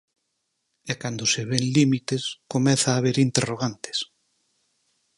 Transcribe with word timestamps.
E 0.91 0.93
cando 1.01 1.23
se 1.33 1.41
ven 1.51 1.65
límites 1.77 2.23
comeza 2.53 2.87
a 2.91 2.97
haber 2.99 3.15
interrogantes. 3.27 3.97